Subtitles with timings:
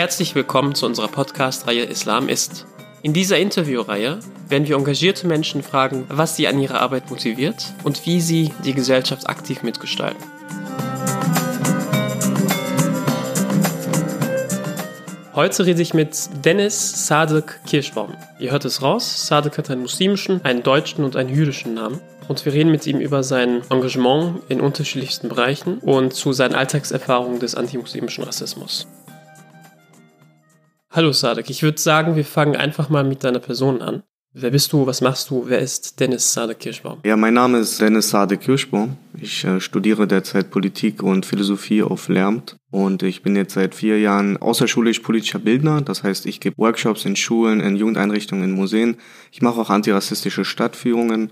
[0.00, 2.64] Herzlich willkommen zu unserer Podcast-Reihe Islam ist.
[3.02, 8.06] In dieser Interviewreihe werden wir engagierte Menschen fragen, was sie an ihrer Arbeit motiviert und
[8.06, 10.24] wie sie die Gesellschaft aktiv mitgestalten.
[15.34, 18.14] Heute rede ich mit Dennis Sadek Kirschbaum.
[18.38, 22.00] Ihr hört es raus, Sadek hat einen muslimischen, einen deutschen und einen jüdischen Namen.
[22.26, 27.38] Und wir reden mit ihm über sein Engagement in unterschiedlichsten Bereichen und zu seinen Alltagserfahrungen
[27.38, 28.86] des antimuslimischen Rassismus.
[30.92, 34.02] Hallo Sadek, ich würde sagen, wir fangen einfach mal mit deiner Person an.
[34.32, 34.86] Wer bist du?
[34.86, 35.44] Was machst du?
[35.46, 36.98] Wer ist Dennis Sade Kirschbaum?
[37.04, 38.96] Ja, mein Name ist Dennis Sade Kirschbaum.
[39.16, 44.00] Ich äh, studiere derzeit Politik und Philosophie auf Lehramt und ich bin jetzt seit vier
[44.00, 45.80] Jahren außerschulisch politischer Bildner.
[45.80, 48.96] Das heißt, ich gebe Workshops in Schulen, in Jugendeinrichtungen, in Museen.
[49.30, 51.30] Ich mache auch antirassistische Stadtführungen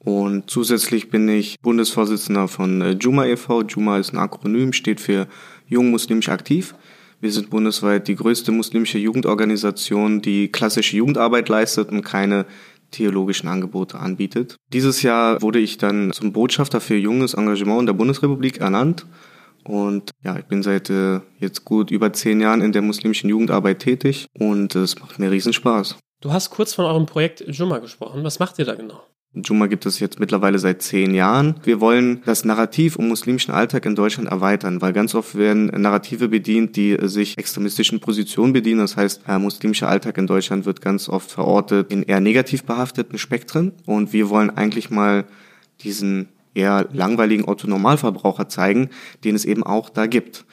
[0.00, 3.62] und zusätzlich bin ich Bundesvorsitzender von äh, Juma e.V.
[3.62, 5.28] Juma ist ein Akronym, steht für
[5.66, 6.74] Jung Muslimisch Aktiv.
[7.22, 12.46] Wir sind bundesweit die größte muslimische Jugendorganisation, die klassische Jugendarbeit leistet und keine
[12.90, 14.56] theologischen Angebote anbietet.
[14.72, 19.06] Dieses Jahr wurde ich dann zum Botschafter für junges Engagement in der Bundesrepublik ernannt.
[19.62, 23.78] Und ja, ich bin seit äh, jetzt gut über zehn Jahren in der muslimischen Jugendarbeit
[23.78, 25.98] tätig und es macht mir riesen Spaß.
[26.22, 28.24] Du hast kurz von eurem Projekt Jumma gesprochen.
[28.24, 29.00] Was macht ihr da genau?
[29.34, 31.54] Juma gibt es jetzt mittlerweile seit zehn Jahren.
[31.62, 36.28] Wir wollen das Narrativ um muslimischen Alltag in Deutschland erweitern, weil ganz oft werden Narrative
[36.28, 38.80] bedient, die sich extremistischen Positionen bedienen.
[38.80, 43.16] Das heißt, der muslimische Alltag in Deutschland wird ganz oft verortet in eher negativ behafteten
[43.16, 43.72] Spektren.
[43.86, 45.24] Und wir wollen eigentlich mal
[45.80, 48.90] diesen eher langweiligen Otto-Normalverbraucher zeigen,
[49.24, 50.44] den es eben auch da gibt.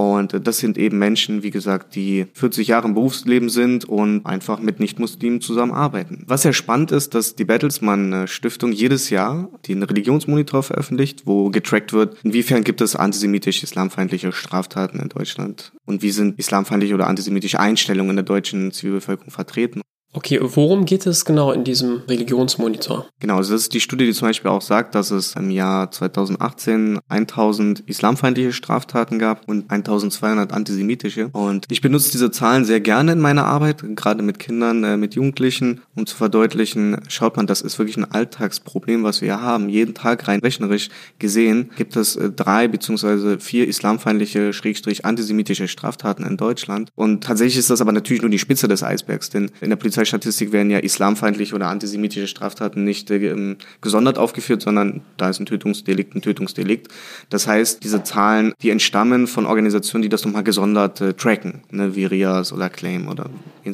[0.00, 4.58] Und das sind eben Menschen, wie gesagt, die 40 Jahre im Berufsleben sind und einfach
[4.58, 6.24] mit Nicht-Muslimen zusammenarbeiten.
[6.26, 11.92] Was sehr spannend ist, dass die Bertelsmann Stiftung jedes Jahr den Religionsmonitor veröffentlicht, wo getrackt
[11.92, 18.10] wird, inwiefern gibt es antisemitisch-islamfeindliche Straftaten in Deutschland und wie sind islamfeindliche oder antisemitische Einstellungen
[18.10, 19.82] in der deutschen Zivilbevölkerung vertreten.
[20.12, 23.06] Okay, worum geht es genau in diesem Religionsmonitor?
[23.20, 25.92] Genau, also das ist die Studie, die zum Beispiel auch sagt, dass es im Jahr
[25.92, 31.28] 2018 1000 islamfeindliche Straftaten gab und 1200 antisemitische.
[31.28, 35.14] Und ich benutze diese Zahlen sehr gerne in meiner Arbeit, gerade mit Kindern, äh, mit
[35.14, 39.68] Jugendlichen, um zu verdeutlichen, schaut man, das ist wirklich ein Alltagsproblem, was wir haben.
[39.68, 40.88] Jeden Tag rein rechnerisch
[41.20, 46.90] gesehen gibt es äh, drei beziehungsweise vier islamfeindliche, schrägstrich antisemitische Straftaten in Deutschland.
[46.96, 49.99] Und tatsächlich ist das aber natürlich nur die Spitze des Eisbergs, denn in der Polizei
[50.00, 55.46] Polizeistatistik werden ja islamfeindliche oder antisemitische Straftaten nicht äh, gesondert aufgeführt, sondern da ist ein
[55.46, 56.88] Tötungsdelikt ein Tötungsdelikt.
[57.28, 61.94] Das heißt, diese Zahlen, die entstammen von Organisationen, die das nochmal gesondert äh, tracken, ne,
[61.96, 63.28] wie RIAS oder Claim oder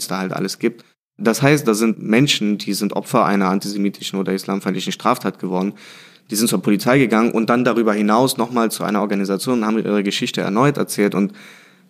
[0.09, 0.85] da halt alles gibt.
[1.17, 5.75] Das heißt, da sind Menschen, die sind Opfer einer antisemitischen oder islamfeindlichen Straftat geworden,
[6.31, 9.79] die sind zur Polizei gegangen und dann darüber hinaus nochmal zu einer Organisation und haben
[9.79, 11.33] ihre Geschichte erneut erzählt und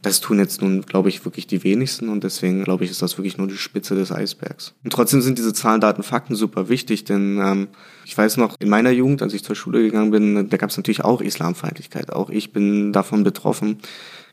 [0.02, 3.18] das tun jetzt nun, glaube ich, wirklich die wenigsten und deswegen, glaube ich, ist das
[3.18, 4.74] wirklich nur die Spitze des Eisbergs.
[4.84, 7.68] Und trotzdem sind diese Zahlen, Daten, Fakten super wichtig, denn ähm,
[8.04, 10.76] ich weiß noch, in meiner Jugend, als ich zur Schule gegangen bin, da gab es
[10.76, 12.12] natürlich auch Islamfeindlichkeit.
[12.12, 13.78] Auch ich bin davon betroffen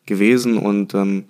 [0.05, 1.25] gewesen und ähm,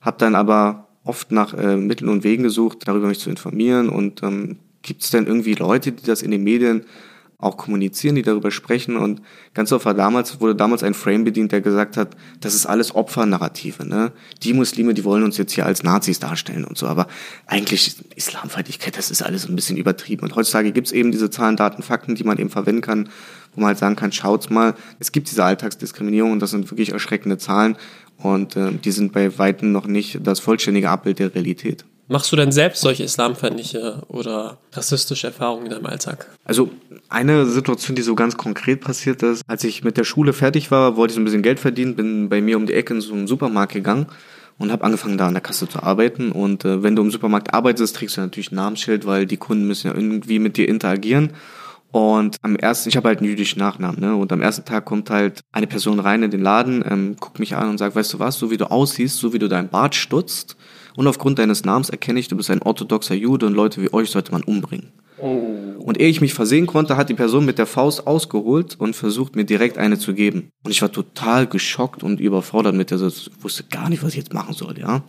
[0.00, 4.22] habe dann aber oft nach äh, Mitteln und Wegen gesucht, darüber mich zu informieren und
[4.22, 6.84] ähm, gibt es denn irgendwie Leute, die das in den Medien
[7.38, 8.96] auch kommunizieren, die darüber sprechen.
[8.96, 9.20] Und
[9.52, 13.86] ganz war damals, wurde damals ein Frame bedient, der gesagt hat, das ist alles Opfernarrative.
[13.86, 14.12] Ne?
[14.42, 16.86] Die Muslime, die wollen uns jetzt hier als Nazis darstellen und so.
[16.86, 17.08] Aber
[17.46, 20.22] eigentlich Islamfeindlichkeit, das ist alles ein bisschen übertrieben.
[20.22, 23.10] Und heutzutage gibt es eben diese Zahlen, Daten, Fakten, die man eben verwenden kann,
[23.54, 26.92] wo man halt sagen kann, schaut's mal, es gibt diese Alltagsdiskriminierung und das sind wirklich
[26.92, 27.76] erschreckende Zahlen.
[28.16, 31.84] Und äh, die sind bei Weitem noch nicht das vollständige Abbild der Realität.
[32.08, 36.30] Machst du denn selbst solche islamfeindliche oder rassistische Erfahrungen in deinem Alltag?
[36.44, 36.70] Also
[37.08, 40.96] eine Situation, die so ganz konkret passiert ist, als ich mit der Schule fertig war,
[40.96, 43.12] wollte ich so ein bisschen Geld verdienen, bin bei mir um die Ecke in so
[43.12, 44.06] einen Supermarkt gegangen
[44.58, 46.30] und habe angefangen da an der Kasse zu arbeiten.
[46.30, 49.66] Und äh, wenn du im Supermarkt arbeitest, trägst du natürlich ein Namensschild, weil die Kunden
[49.66, 51.30] müssen ja irgendwie mit dir interagieren.
[51.90, 54.14] Und am ersten, ich habe halt einen jüdischen Nachnamen, ne?
[54.14, 57.56] Und am ersten Tag kommt halt eine Person rein in den Laden, ähm, guckt mich
[57.56, 59.94] an und sagt, weißt du was, so wie du aussiehst, so wie du dein Bart
[59.94, 60.56] stutzt,
[60.96, 64.10] und aufgrund deines Namens erkenne ich, du bist ein orthodoxer Jude und Leute wie euch
[64.10, 64.92] sollte man umbringen.
[65.18, 65.76] Oh.
[65.78, 69.36] Und ehe ich mich versehen konnte, hat die Person mit der Faust ausgeholt und versucht,
[69.36, 70.50] mir direkt eine zu geben.
[70.64, 74.16] Und ich war total geschockt und überfordert mit der, ich wusste gar nicht, was ich
[74.16, 75.04] jetzt machen soll, ja.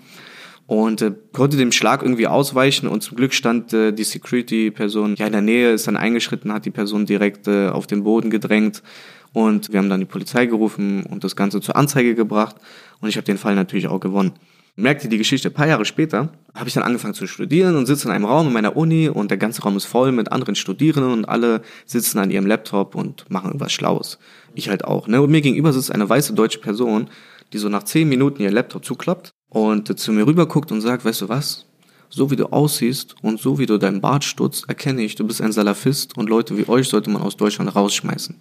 [0.65, 5.25] Und äh, konnte dem Schlag irgendwie ausweichen und zum Glück stand äh, die Security-Person ja
[5.25, 8.83] in der Nähe, ist dann eingeschritten, hat die Person direkt äh, auf den Boden gedrängt
[9.31, 12.57] und wir haben dann die Polizei gerufen und das Ganze zur Anzeige gebracht
[12.99, 14.33] und ich habe den Fall natürlich auch gewonnen
[14.77, 18.07] merkte die Geschichte, ein paar Jahre später habe ich dann angefangen zu studieren und sitze
[18.07, 21.11] in einem Raum in meiner Uni und der ganze Raum ist voll mit anderen Studierenden
[21.11, 24.19] und alle sitzen an ihrem Laptop und machen irgendwas Schlaues.
[24.53, 25.07] Ich halt auch.
[25.07, 25.21] Ne?
[25.21, 27.09] Und mir gegenüber sitzt eine weiße deutsche Person,
[27.53, 31.21] die so nach zehn Minuten ihr Laptop zuklappt und zu mir rüberguckt und sagt, weißt
[31.21, 31.65] du was?
[32.09, 35.41] So wie du aussiehst und so wie du deinen Bart stutzt, erkenne ich, du bist
[35.41, 38.35] ein Salafist und Leute wie euch sollte man aus Deutschland rausschmeißen.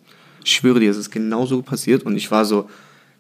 [0.44, 2.69] Ich schwöre dir, es ist genauso passiert und ich war so,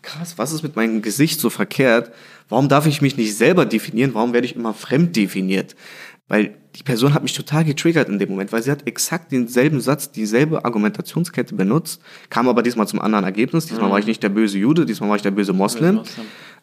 [0.06, 2.12] krass, was ist mit meinem Gesicht so verkehrt?
[2.48, 4.14] Warum darf ich mich nicht selber definieren?
[4.14, 5.74] Warum werde ich immer fremd definiert?
[6.28, 9.80] Weil die Person hat mich total getriggert in dem Moment, weil sie hat exakt denselben
[9.80, 12.00] Satz, dieselbe Argumentationskette benutzt,
[12.30, 13.66] kam aber diesmal zum anderen Ergebnis.
[13.66, 13.92] Diesmal mhm.
[13.92, 16.00] war ich nicht der böse Jude, diesmal war ich der böse Moslem.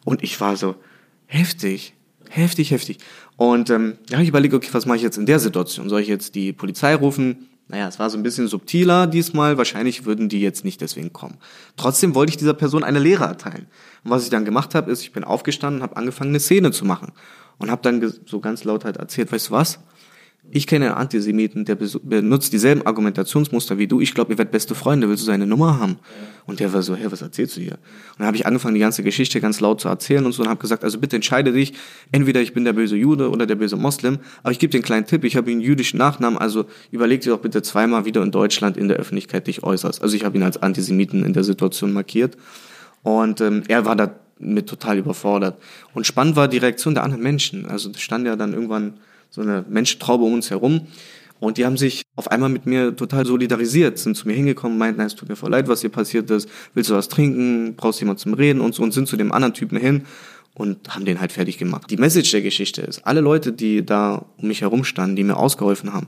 [0.04, 0.76] Und ich war so,
[1.26, 1.94] heftig,
[2.30, 2.98] heftig, heftig.
[3.36, 5.88] Und ähm, ja, ich überlege, okay, was mache ich jetzt in der Situation?
[5.88, 7.48] Soll ich jetzt die Polizei rufen?
[7.68, 9.56] Naja, es war so ein bisschen subtiler diesmal.
[9.56, 11.38] Wahrscheinlich würden die jetzt nicht deswegen kommen.
[11.76, 13.66] Trotzdem wollte ich dieser Person eine Lehre erteilen.
[14.04, 16.84] Und was ich dann gemacht habe, ist, ich bin aufgestanden, habe angefangen, eine Szene zu
[16.84, 17.12] machen.
[17.58, 19.78] Und habe dann so ganz laut halt erzählt, weißt du was?
[20.50, 24.00] Ich kenne einen Antisemiten, der benutzt dieselben Argumentationsmuster wie du.
[24.00, 25.08] Ich glaube, ihr werdet beste Freunde.
[25.08, 25.98] Willst du seine Nummer haben?
[26.46, 27.72] Und der war so, hey, was erzählst du hier?
[27.72, 30.48] Und dann habe ich angefangen, die ganze Geschichte ganz laut zu erzählen und so und
[30.48, 31.72] habe gesagt, also bitte entscheide dich.
[32.12, 34.18] Entweder ich bin der böse Jude oder der böse Moslem.
[34.42, 35.24] Aber ich gebe dir einen kleinen Tipp.
[35.24, 36.38] Ich habe einen jüdischen Nachnamen.
[36.38, 40.02] Also überleg dir doch bitte zweimal wieder in Deutschland in der Öffentlichkeit dich äußerst.
[40.02, 42.36] Also ich habe ihn als Antisemiten in der Situation markiert.
[43.02, 45.58] Und ähm, er war da mit total überfordert.
[45.94, 47.66] Und spannend war die Reaktion der anderen Menschen.
[47.66, 48.94] Also stand ja dann irgendwann
[49.34, 50.86] so eine Menschentraube um uns herum.
[51.40, 55.00] Und die haben sich auf einmal mit mir total solidarisiert, sind zu mir hingekommen, meinten,
[55.00, 58.20] es tut mir voll leid, was hier passiert ist, willst du was trinken, brauchst jemand
[58.20, 58.60] zum Reden?
[58.60, 60.04] Und so und sind zu dem anderen Typen hin
[60.54, 61.90] und haben den halt fertig gemacht.
[61.90, 65.36] Die Message der Geschichte ist, alle Leute, die da um mich herum standen, die mir
[65.36, 66.06] ausgeholfen haben,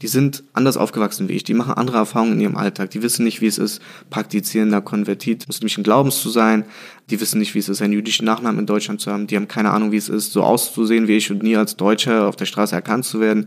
[0.00, 3.24] die sind anders aufgewachsen wie ich, die machen andere Erfahrungen in ihrem Alltag, die wissen
[3.24, 6.64] nicht, wie es ist, praktizierender Konvertit muslimischen Glaubens zu sein,
[7.10, 9.48] die wissen nicht, wie es ist, einen jüdischen Nachnamen in Deutschland zu haben, die haben
[9.48, 12.46] keine Ahnung, wie es ist, so auszusehen wie ich und nie als Deutscher auf der
[12.46, 13.46] Straße erkannt zu werden,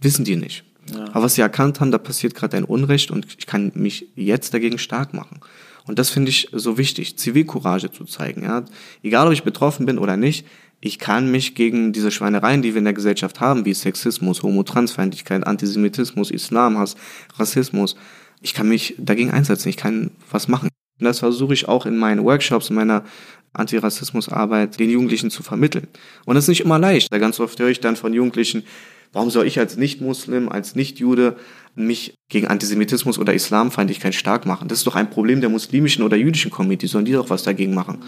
[0.00, 0.64] wissen die nicht.
[0.92, 1.04] Ja.
[1.12, 4.54] Aber was sie erkannt haben, da passiert gerade ein Unrecht und ich kann mich jetzt
[4.54, 5.40] dagegen stark machen.
[5.86, 8.44] Und das finde ich so wichtig, Zivilcourage zu zeigen.
[8.44, 8.64] Ja?
[9.02, 10.46] Egal, ob ich betroffen bin oder nicht,
[10.80, 15.46] ich kann mich gegen diese Schweinereien, die wir in der Gesellschaft haben, wie Sexismus, Homo-Transfeindlichkeit,
[15.46, 16.96] Antisemitismus, Islamhass,
[17.36, 17.96] Rassismus,
[18.40, 20.68] ich kann mich dagegen einsetzen, ich kann was machen.
[20.98, 23.04] Und das versuche ich auch in meinen Workshops, in meiner
[23.52, 25.86] Antirassismusarbeit den Jugendlichen zu vermitteln.
[26.24, 27.10] Und das ist nicht immer leicht.
[27.10, 28.64] Ganz oft höre ich dann von Jugendlichen,
[29.12, 31.36] warum soll ich als Nicht-Muslim, als Nicht-Jude
[31.74, 34.68] mich gegen Antisemitismus oder Islamfeindlichkeit stark machen?
[34.68, 37.74] Das ist doch ein Problem der muslimischen oder jüdischen Community, sollen die doch was dagegen
[37.74, 37.98] machen?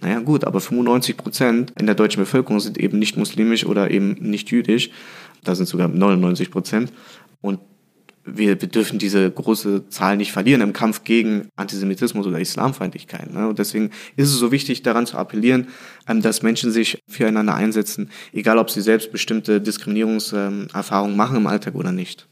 [0.00, 4.16] Naja gut, aber 95 Prozent in der deutschen Bevölkerung sind eben nicht muslimisch oder eben
[4.20, 4.90] nicht jüdisch.
[5.44, 6.92] Da sind sogar 99 Prozent.
[7.40, 7.60] Und
[8.24, 13.32] wir, wir dürfen diese große Zahl nicht verlieren im Kampf gegen Antisemitismus oder Islamfeindlichkeit.
[13.32, 13.48] Ne?
[13.48, 15.68] Und deswegen ist es so wichtig, daran zu appellieren,
[16.08, 21.74] ähm, dass Menschen sich füreinander einsetzen, egal ob sie selbst bestimmte Diskriminierungserfahrungen machen im Alltag
[21.74, 22.28] oder nicht.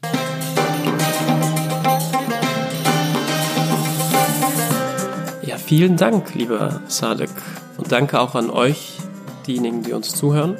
[5.43, 7.29] Ja, vielen Dank, lieber Sadek.
[7.77, 8.97] Und danke auch an euch,
[9.47, 10.57] diejenigen, die uns zuhören.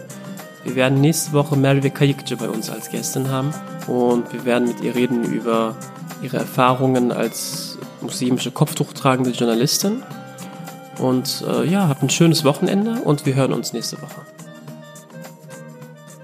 [0.64, 3.54] Wir werden nächste Woche Merve Kayikce bei uns als Gästin haben
[3.88, 5.76] und wir werden mit ihr reden über
[6.22, 10.04] ihre Erfahrungen als muslimische Kopftuchtragende Journalistin.
[11.00, 14.22] Und äh, ja, habt ein schönes Wochenende und wir hören uns nächste Woche.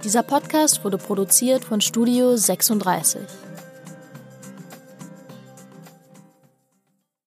[0.04, 3.22] Dieser Podcast wurde produziert von Studio 36.